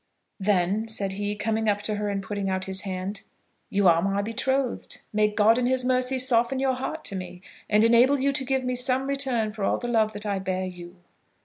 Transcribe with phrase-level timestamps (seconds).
[0.39, 3.21] "Then," said he, coming up to her and putting out his hand,
[3.69, 5.01] "you are my betrothed.
[5.13, 8.63] May God in his mercy soften your heart to me, and enable you to give
[8.63, 10.95] me some return for all the love that I bear you."